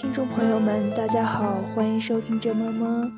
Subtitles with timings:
[0.00, 3.12] 听众朋友们，大家好，欢迎收听这么么，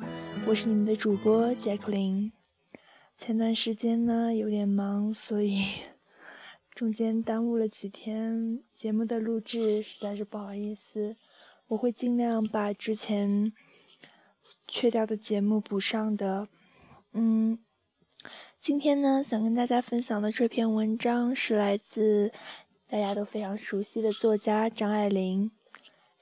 [0.45, 2.33] 我是你们的主播 Jacklin。
[3.17, 5.63] 前段时间呢有点忙，所以
[6.75, 11.15] 中间耽误了几天节目的录制，实在是不好意思。
[11.67, 13.53] 我会尽量把之前
[14.67, 16.49] 缺掉的节目补上的。
[17.13, 17.59] 嗯，
[18.59, 22.33] 今天呢想跟大家分享的这篇文章是来自
[22.89, 25.51] 大家都非常熟悉的作家张爱玲。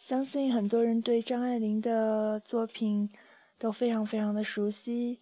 [0.01, 3.11] 相信很多人对张爱玲的作品
[3.59, 5.19] 都非常非常的熟悉，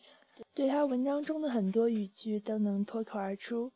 [0.54, 3.74] 对她文章中的很多语句都能脱口而出。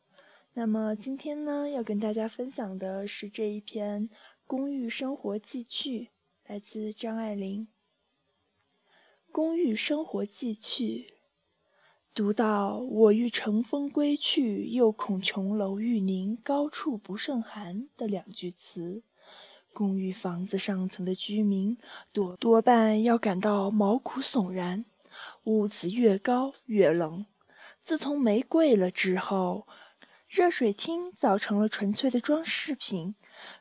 [0.54, 4.08] 那么今天呢，要跟大家分享的是这一篇
[4.46, 6.00] 《公寓生活记趣》，
[6.46, 7.68] 来自张爱玲。
[9.30, 10.84] 《公寓生活记趣》，
[12.14, 19.02] 读到“我欲乘风归去，又恐琼楼玉凝，高处不胜寒”的两句词。
[19.74, 21.76] 公寓房子上层的居民
[22.12, 24.84] 多多半要感到毛骨悚然，
[25.42, 27.26] 屋子越高越冷。
[27.82, 29.66] 自从煤贵了之后，
[30.28, 33.16] 热水厅早成了纯粹的装饰品，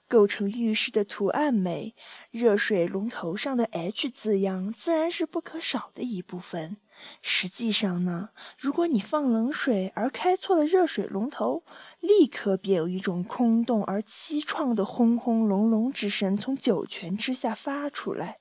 [0.07, 1.95] 构成浴室的图案美，
[2.31, 6.77] 热水龙头上的 H 字样自然是不可少的一部分。
[7.21, 11.63] 实际上呢，如果你放冷水而开错了热水龙头，
[11.99, 18.39] 立刻便有一种空洞而凄怆的轰轰隆隆之声从九泉之下发出来，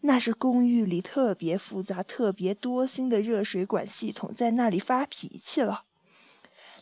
[0.00, 5.84] 那是公寓里特别复杂、特别多心的热水管系统在那里发脾气了。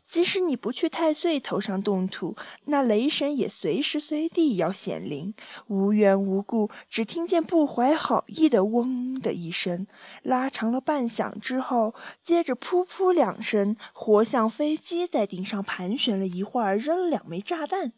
[0.08, 5.34] 即使你不去太岁头上动土，那雷神也随时随地要显灵。
[5.66, 9.86] 无缘无故，只听见不怀好意的“嗡”的一声，
[10.22, 17.92] 拉长了半响之后，接着“噗噗”两声，活像飞机在顶上盘旋了一会儿，扔了两枚炸弹。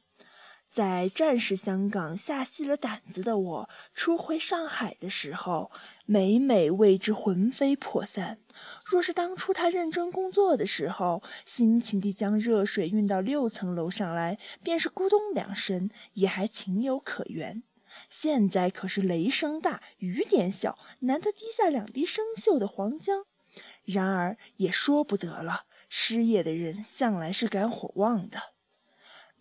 [0.68, 5.70] 在战士香港下细了胆子的我，初回上海的时候，
[6.06, 8.38] 每每为之魂飞魄散。
[8.90, 17.62] 若是当初他认真工作的时候，辛勤地将热水运到六层楼上来，便是咕咚两声，也还情有可原。
[18.10, 23.22] 现在可是雷声大雨点小，难得滴下两滴生锈的黄浆。
[23.84, 28.40] 然而也说不得了，失业的人向来是肝火旺的。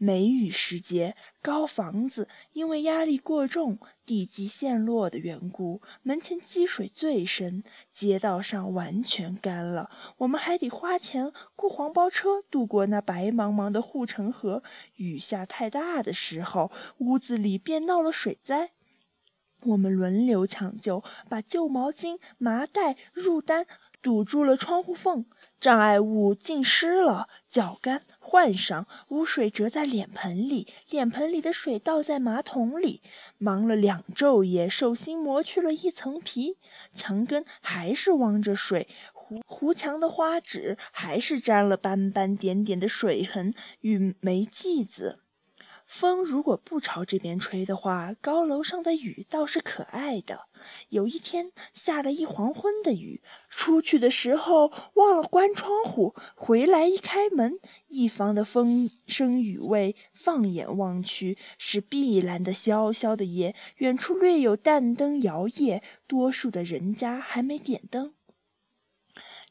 [0.01, 9.89] 梅雨时节，高房子因为压力过重、地基陷落的缘故，门前积水最深，街道上完全干了。
[10.17, 14.63] 我们还得花钱雇黄包车渡过那白茫茫的护城河。
[14.95, 18.71] 雨下太大的时候，屋子里便闹了水灾。
[19.63, 23.67] 我们轮流抢救，把旧毛巾、麻袋、褥单
[24.01, 25.25] 堵住了窗户缝。
[25.59, 33.01] 障碍物浸湿了，脚干换上，污水折在脸盆里，脸盆里的水倒在马桶里。
[33.37, 36.57] 忙了两昼夜，手心磨去了一层皮，
[36.93, 45.19] 墙根还是汪着水，糊糊墙的花纸还是沾了斑斑点点的水痕与霉迹子。
[45.85, 50.41] 风如果不朝这边吹的话，高楼上的雨倒是可爱的。
[50.89, 68.13] 有一天下了一黄昏的雨，出去的时候忘了关窗户，回来一开门，一房的风声雨味，放眼望去是碧蓝的萧萧的夜，远处略有淡灯摇曳，多数的人家还没点灯。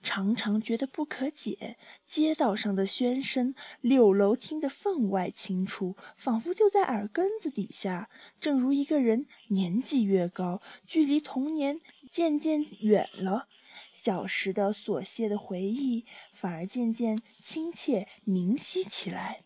[0.02, 1.76] 常常觉得不可解，
[2.06, 8.08] 街道上的喧声，六楼听得分外清楚，仿佛就在耳根子底下。
[8.40, 13.48] 正如一个人年纪越高，距离童年渐渐远了，
[13.92, 19.42] 小时的琐屑的回忆反而渐渐亲切明晰起来。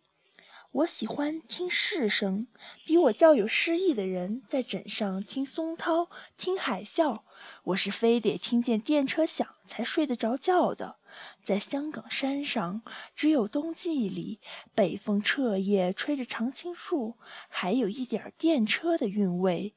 [0.72, 2.47] 我喜欢听市声，
[2.87, 7.21] 比我较有诗意的人在枕上听松涛，听海啸。
[7.62, 10.97] 我是非得听见电车响才睡得着觉的。
[11.44, 12.81] 在香港山上，
[13.15, 14.41] 只有冬季里
[14.75, 17.18] 北风彻夜吹着常青树，
[17.51, 19.75] 还有一点电车的韵味。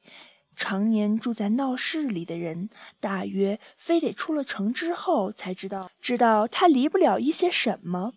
[0.56, 2.70] 常年住在闹市里的人，
[3.00, 8.14] 大约非得出了城之后才知道，知道它离不了一些什么。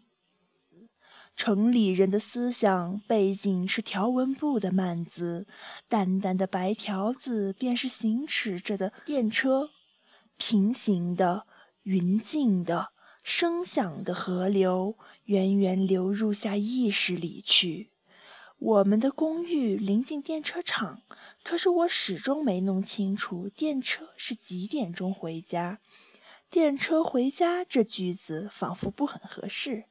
[1.39, 5.47] 城里人的思想背景是条纹布的幔子，
[5.87, 9.69] 淡淡的白条子便是行驶着的电车，
[10.35, 11.45] 平行的、
[11.83, 12.89] 匀净的、
[13.23, 17.89] 声响的河流，源源流入下意识里去。
[18.57, 21.03] 我们的公寓临近电车场，
[21.45, 25.79] 可是我始终没弄清楚电车是几点钟回家。
[26.51, 29.83] 电车回家这句子仿佛不很合适。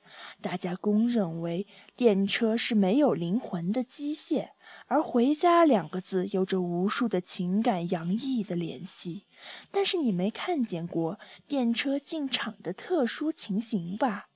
[0.42, 4.50] 大家公认为电车是没有灵魂的机械，
[4.88, 9.24] 而“回家”两个字有着无数的情感洋溢的联系。
[9.70, 14.28] 但是你没看见过电车进场的特殊情形吧？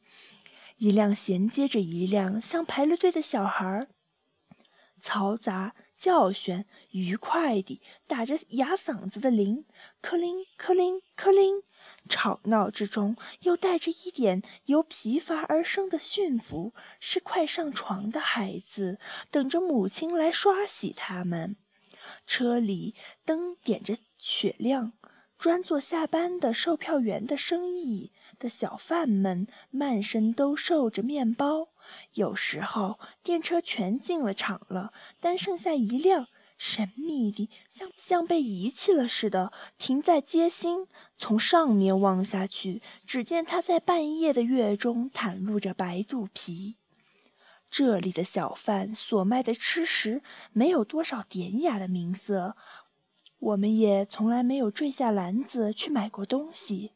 [0.77, 3.89] 一辆衔接着一辆，像排了队的小孩，
[5.03, 9.65] 嘈杂、叫喧、愉快地打着哑嗓子的铃，
[10.01, 11.63] 克铃克铃克铃，
[12.09, 18.99] 吵闹之中又带着一点由疲乏而生的驯服，是快上床的孩子，
[19.31, 21.57] 等着母亲来刷洗他们。
[22.27, 22.95] 车里
[23.25, 24.93] 灯点着雪亮。
[25.39, 31.67] 专做下班的售票员的生意的小贩们，满身兜售着面包。
[32.13, 36.29] 有时候电车全进了场了，但剩下一辆，
[36.65, 40.87] 神秘地像像被遗弃了似的，停在街心。
[41.19, 46.77] 从上面望下去，只见它在半夜的月中袒露着白肚皮。
[47.69, 50.23] 这里的小贩所卖的吃食，
[50.53, 52.57] 没有多少典雅的名色。
[53.41, 56.93] 我们也从来没有坠下篮子去买过东西。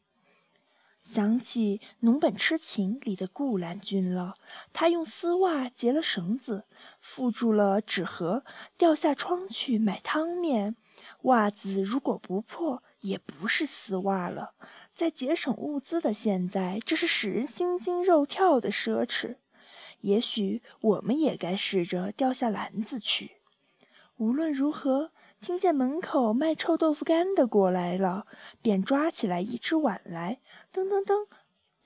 [1.07, 4.35] 想起《农本痴情》里的顾兰君了，
[4.73, 6.65] 他用丝袜结了绳子，
[7.01, 8.43] 缚住了纸盒，
[8.77, 10.75] 掉下窗去买汤面。
[11.21, 14.51] 袜子如果不破，也不是丝袜了。
[14.95, 19.37] 在节省物资的现在，这是使人心惊肉跳的奢侈。
[20.01, 23.31] 也许我们也该试着掉下篮子去。
[24.17, 25.11] 无论如何。
[25.39, 28.25] 听见门口卖臭豆腐干的过来了，
[28.63, 30.39] 便抓起来一只碗来，
[30.77, 31.25] 噔噔噔，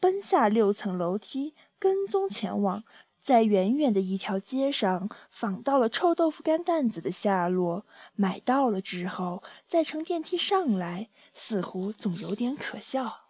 [0.02, 2.84] 奔下六层楼梯，跟踪前往，
[3.22, 7.86] 在远远的一条街上访到了臭豆腐干担子的下落，
[8.16, 13.28] 买到了之后，再乘电梯上来，似乎总有点可笑。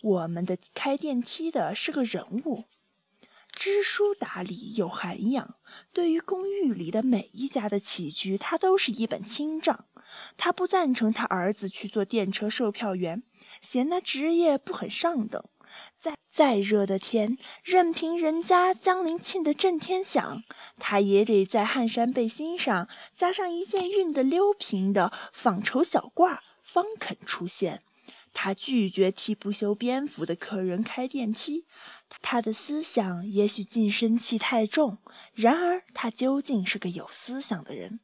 [0.00, 2.66] 我们的开电梯的是个人物。
[3.50, 5.56] 知书达理有涵养，
[5.92, 9.86] 对于公寓里的每一家的起居，他都是一本清账。
[10.36, 13.22] 他不赞成他儿子去做电车售票员，
[13.62, 15.44] 嫌那职业不很上等。
[15.98, 20.42] 再再热的天，任凭人家江陵沁得震天响，
[20.78, 27.82] 他也得在汗衫背心上加上一件熨得溜平的纺绸小褂，方肯出现。
[28.32, 31.64] 他拒绝替不修边幅的客人开电梯。
[32.20, 34.98] 他的思想也许近身气太重，
[35.34, 38.00] 然而他究竟是个有思想的人。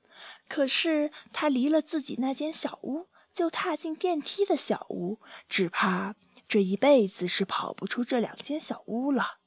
[0.49, 5.19] 可是他离了自己那间小屋，就踏进电梯的小屋，
[5.49, 6.15] 只怕
[6.49, 9.39] 这一辈子是跑不出这两间小屋了。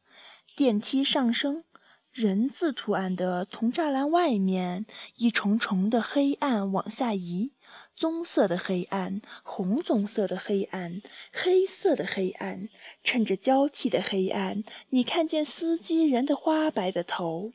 [0.56, 1.64] 电梯上升，
[2.12, 4.86] 人字图案的铜栅栏外面，
[5.16, 7.54] 一重重的黑暗往下移。
[7.98, 11.02] 棕色的黑暗，红棕色的黑暗，
[11.32, 12.68] 黑色的黑暗，
[13.04, 17.54] 趁着交替的黑暗，你看见司机人的花白的头。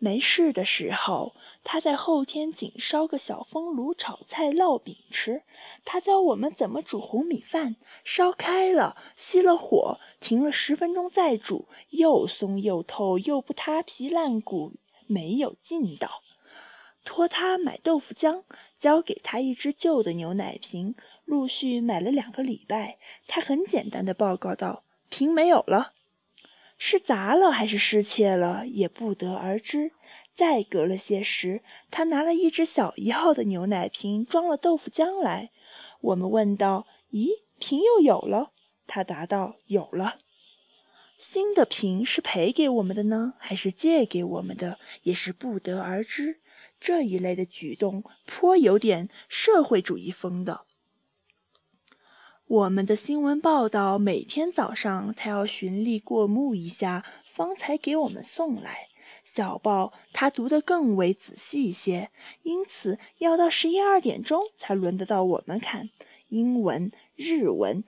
[0.00, 1.34] 没事的时候，
[1.64, 5.42] 他在后天井烧个小风炉炒菜烙饼吃。
[5.84, 7.74] 他教我们怎么煮红米饭，
[8.04, 14.74] 烧开了，熄了火，停了十分钟再煮，又松又透，又不塌皮烂骨，
[15.08, 16.22] 没有劲道。
[17.04, 18.44] 托他买豆腐浆，
[18.76, 20.94] 交给他一只旧的牛奶瓶，
[21.24, 22.98] 陆续买了两个礼拜。
[23.26, 25.92] 他很简单的报告道：“瓶没有了，
[26.78, 29.92] 是砸了还是失窃了，也不得而知。”
[30.34, 35.50] 再隔了些时，他拿了一只小一号的牛奶瓶，装了豆腐浆来。
[36.00, 38.52] 我们问道：“咦，瓶又有了？”
[38.86, 40.18] 他答道：“有了。”
[41.18, 46.40] 新的瓶是赔给我们的呢，还是借给我们的，也是不得而知。
[46.78, 50.60] 这一类的举动颇有点社会主义风的。
[52.48, 58.88] 我们的新闻报道每天早上他要循例过目一下，方才给我们送来。
[59.22, 62.08] 小报他读得更为仔细一些，
[62.42, 65.90] 因此要到十一二点钟才轮得到我们看
[66.30, 67.84] 英文、日文、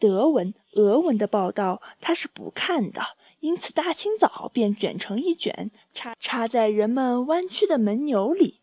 [0.00, 3.00] 德文、俄文的报道，他是不看的。
[3.38, 8.58] 因此，大清早便卷成一卷，插插在人们弯曲的门钮里。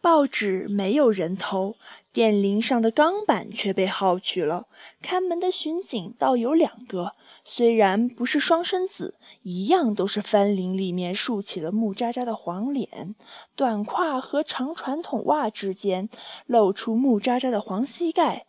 [0.00, 1.76] 报纸没有人偷，
[2.18, 4.66] 电铃上的钢板却被耗去了。
[5.02, 7.12] 看门的巡警倒有两个，
[7.44, 13.14] 虽然不是双生子，一样都是翻领里面竖起了木渣渣的黄脸，
[13.54, 16.08] 短胯和长传统袜之间
[16.44, 18.46] 露出木渣渣的黄膝盖。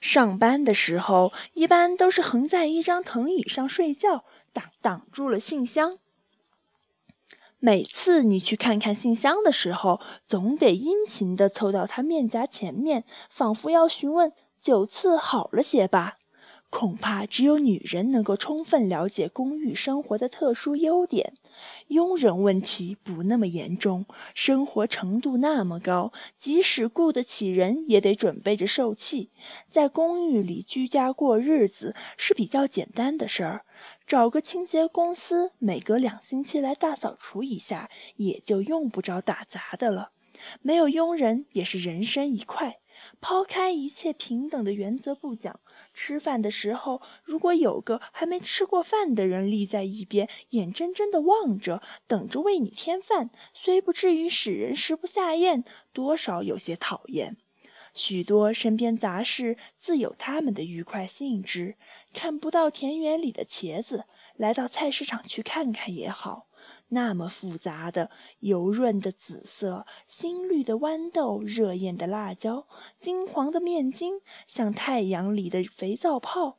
[0.00, 4.24] 上班的时候，一般都是横在一张藤椅上睡觉。
[4.52, 5.98] 挡挡住了信箱。
[7.64, 16.18] 每次你去看看信箱的时候，总得殷勤地凑到他面颊前面，仿佛要询问：“九次好了些吧？”
[16.70, 21.34] 恐怕只有女人能够充分了解公寓生活的特殊优点。
[21.86, 29.30] 佣人问题不那么严重，生活程度那么高，即使雇得起人，也得准备着受气。
[29.68, 33.64] 在公寓里居家过日子是比较简单的事儿，
[34.06, 40.10] 找个清洁公司，每隔两星期来大扫除一下，也就用不着打杂的了。
[40.60, 42.78] 没有佣人也是人生一快。
[43.20, 45.60] 抛开一切平等的原则不讲。
[45.92, 57.36] 吃饭的时候，如果有个还没吃过饭的人立在一边，眼睁睁地望着，等着为你添饭，虽不至于使人食不下咽，多少有些讨厌。
[57.94, 61.76] 许多身边杂事自有他们的愉快性质，
[62.14, 64.04] 看不到田园里的茄子，
[64.36, 66.46] 来到菜市场去看看也好。
[66.88, 72.66] 那么复杂的、油润的紫色、新绿的豌豆、热艳的辣椒、
[72.98, 76.58] 金黄的面筋，像太阳里的肥皂泡。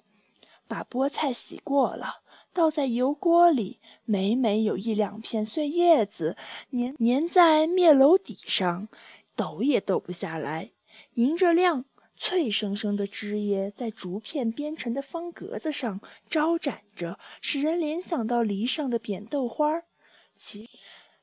[0.68, 2.22] 把菠菜洗过了，
[2.52, 6.36] 倒在油锅里，每每有一两片碎叶子
[6.72, 8.88] 粘粘在面篓底上，
[9.36, 10.73] 抖也抖不下来。
[11.16, 19.84] 迎着亮，脆生生的枝叶在竹片编成的方格子上招展着，使人联想到篱上的扁豆花儿。
[20.36, 20.70] 其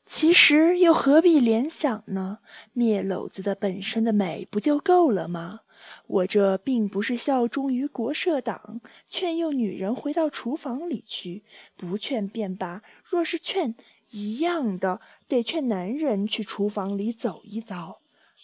[0.05, 2.39] 其实又何必联想呢？
[2.75, 5.61] 篾篓子的本身的美不就够了吗？
[6.07, 11.43] 我这并不是效忠于国社党，劝诱女人回到厨房里去，
[11.77, 12.83] 不劝便罢。
[13.05, 13.75] 若是劝，
[14.11, 18.01] 一样的得劝男人去厨房里走一遭。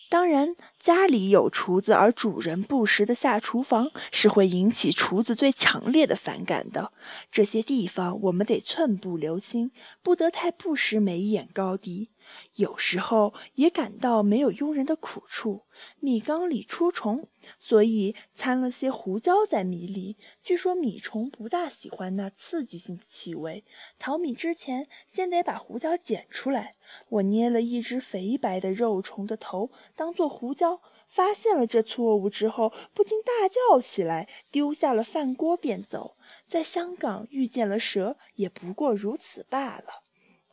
[0.08, 6.92] 当然，家里有厨子，而主人不时的下厨房，是会引起厨子最强烈的反感的。
[7.32, 9.72] 这些地方我们得寸步留心，
[10.02, 12.08] 不得太不识眉眼高低。
[12.54, 15.62] 有时候也感到没有佣人的苦处。
[16.00, 17.28] 米缸里出虫，
[17.60, 20.16] 所以掺了些胡椒在米里。
[20.42, 23.64] 据说米虫不大喜欢那刺激性的气味。
[23.98, 26.76] 淘米之前，先得把胡椒捡出来。
[27.08, 30.80] 我捏了一只肥白的肉虫的头，当做胡椒。
[31.08, 36.16] 发现了这错误之后，不禁大叫起来，丢下了饭锅便走。
[36.48, 40.02] 在香港遇见了蛇，也不过如此罢了。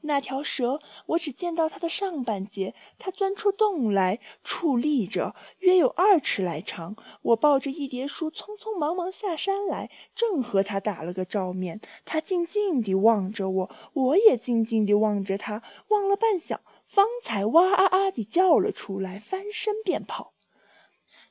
[0.05, 6.97] 那条蛇，我只见到它的上半截，它钻出洞来，矗立着，约有二尺来长。
[7.21, 11.79] 我抱着一叠书，匆匆忙忙下山来，正和它打了个照面。
[12.03, 20.33] 它静静地望着我，我也静静地望着它，望了半晌，方才哇啊啊地叫了出来，翻身便跑。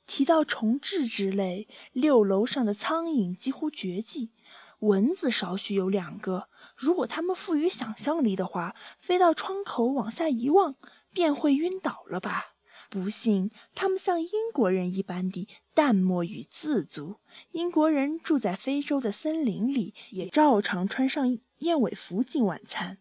[0.06, 4.30] 提到虫豸之类，六楼上的苍蝇几乎绝迹，
[4.78, 6.48] 蚊子少许有两个。
[6.82, 10.74] 如果他们富于想象力的话，飞到窗口往下一望，
[11.12, 12.46] 便会晕倒了吧？
[12.90, 17.20] 不信，他们像英国人一般的淡漠与自足。
[17.52, 22.98] 英国人住在非洲的森林里，也照常穿上燕尾服进晚餐。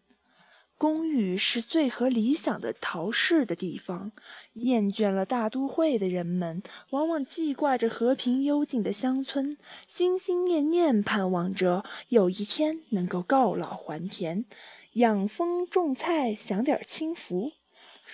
[0.82, 4.10] 公寓是最合理想的逃市的地方。
[4.54, 14.44] 厌倦了大都会的人们，往往记挂着和平幽静的乡村，心心念念盼望着有一天能够告老还田，
[14.94, 17.52] 养蜂种菜，享点清福。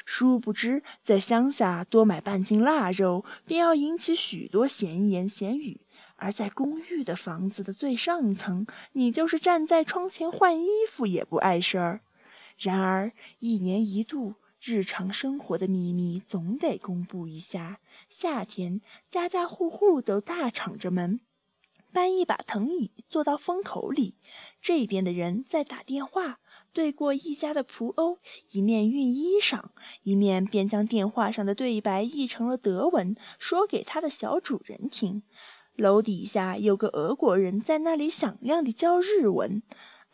[0.04, 5.78] 殊不知，在乡下多买半斤腊肉，便要引起许多闲言闲语；
[6.16, 12.00] 而在公寓的房子的最上层，你就是站在窗前换衣服也不碍事儿。
[12.58, 17.78] 然而，一年一度日常生活的秘密总得公布一下。
[18.08, 21.20] 夏天，家家户户都大敞着门，
[21.92, 24.14] 搬一把藤椅坐到风口里。
[24.60, 26.40] 这边的人在打电话，
[26.72, 28.18] 对过一家的仆欧，
[28.50, 29.66] 一面熨衣裳，
[30.02, 35.22] 一面便将电话上的对白译成了德文，说给他的小主人听。
[35.76, 39.62] 楼底下有个俄国人在那里响亮地教日文。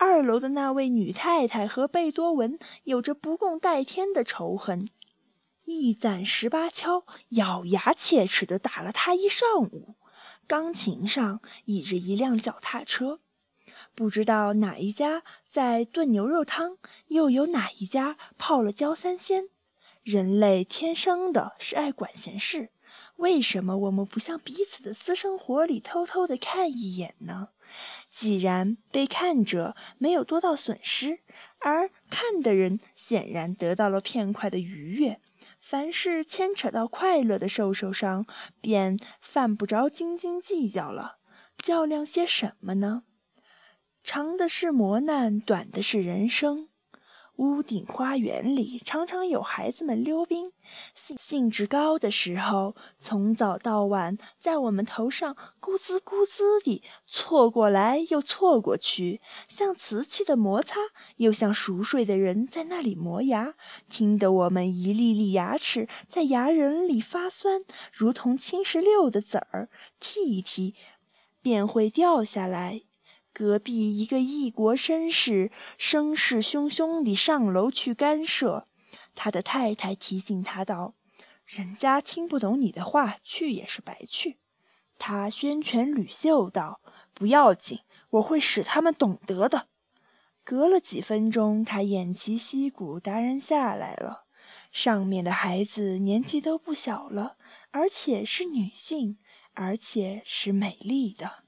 [0.07, 4.91] 二楼的那位女太太和贝多文有着不共戴天的仇恨，
[5.65, 9.95] 一攒十八敲，咬牙切齿地打了他一上午。
[10.47, 13.19] 钢琴上倚着一辆脚踏车，
[13.95, 19.49] 不知道哪一家在炖牛肉汤，又有哪一家泡了焦三鲜。
[20.03, 22.69] 人类天生的是爱管闲事，
[23.17, 27.49] 为什么我们不向彼此的私生活里偷偷地看一眼呢？
[28.15, 31.19] 既然被看者没有多大损失，
[31.59, 35.21] 而看的人显然得到了片块的愉悦，
[35.61, 38.25] 凡是牵扯到快乐的受受伤，
[38.61, 41.19] 便犯不着斤斤计较了。
[41.59, 43.03] 较量些什么呢？
[44.05, 46.69] 长的是磨难，短的是人生。
[47.37, 50.53] 屋顶花园里常常有孩子们溜冰，
[50.95, 60.77] 兴兴致高的时候，从早到晚在我们头上咕滋咕滋地错过来又错过去，像瓷器的摩擦，
[61.17, 63.55] 又像熟睡的人在那里磨牙，
[63.91, 69.69] 听得我们一粒粒牙齿在牙仁里发酸，如同青石榴的籽儿，
[70.01, 70.75] 剔一剔
[71.43, 72.83] 便会掉下来。
[73.35, 78.69] 隔壁一个异国绅士声势汹汹地上楼去干涉，
[79.17, 80.95] 他的太太提醒他道
[81.45, 84.39] ：“人家听不懂你的话，去也是白去。”
[85.01, 86.81] 他宣权吕秀道
[87.13, 89.67] ：“不要紧，我会使他们懂得的。”
[90.45, 94.25] 隔了几分钟，他偃旗息鼓，达人下来了。
[94.71, 97.37] 上面的孩子年纪都不小了，
[97.73, 99.19] 而且是女性，
[99.55, 101.44] 而且是美丽的。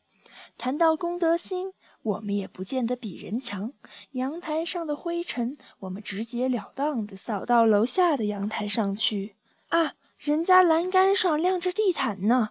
[0.59, 1.73] 谈到公德心，
[2.03, 3.73] 我们也不见得比人强。
[4.13, 9.37] 阳台上的灰尘，我们直截了当地扫到楼下的阳台上去。
[9.69, 12.51] 啊，人家栏杆上晾着地毯呢，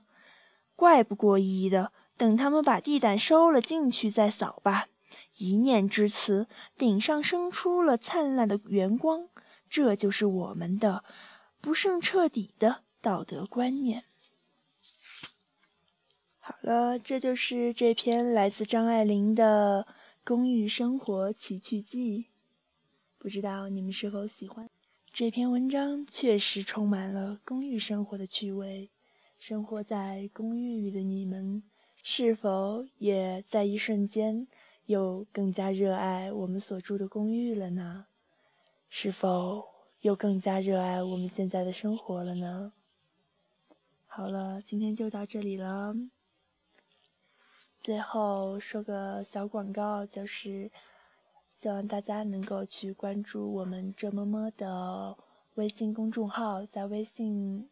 [0.75, 1.91] 怪不过意的。
[2.17, 4.87] 等他们把地毯收了进去再扫吧。
[5.37, 6.47] 一念之慈，
[6.77, 9.27] 顶上生出了灿烂的圆光。
[9.69, 11.03] 这就是我们的
[11.59, 14.05] 不甚彻底的道德观念。
[16.47, 19.87] 好了，这就是这篇来自张爱玲的
[20.23, 22.19] 《公寓生活奇趣记》，
[23.17, 24.69] 不知道你们是否喜欢
[25.11, 26.05] 这篇文章？
[26.05, 28.91] 确实充满了公寓生活的趣味。
[29.39, 31.63] 生活在公寓里的你们，
[32.03, 34.45] 是否也在一瞬间
[34.85, 38.05] 又更加热爱我们所住的公寓了呢？
[38.91, 39.65] 是否
[40.01, 42.71] 又更加热爱我们现在的生活了呢？
[44.05, 45.95] 好了，今天就到这里了。
[47.85, 50.71] 最后说个小广告，就是
[51.59, 55.15] 希望大家能够去关注我们这么么的
[55.53, 57.69] 微信公众号，在微信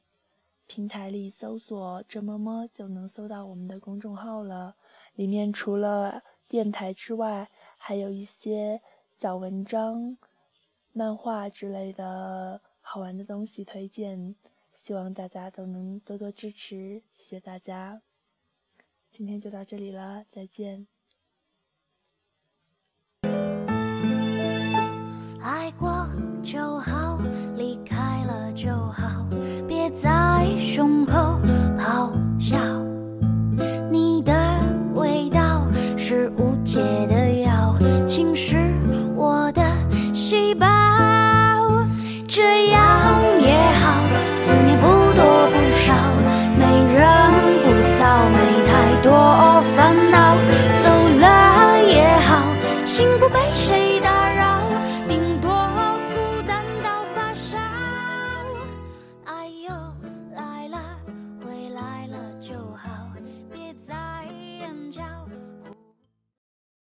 [0.67, 4.75] 平台里搜索“这么么”就能搜到我们的公众号了。
[5.15, 8.81] 里面除了电台之外，还有一些
[9.19, 10.15] 小文章、
[10.91, 14.35] 漫画之类的好玩的东西推荐，
[14.75, 18.03] 希望大家都能多多支持，谢谢大家。
[19.15, 20.87] 今天就到这里了，再见。
[25.39, 26.07] 爱过
[26.43, 26.92] 就好，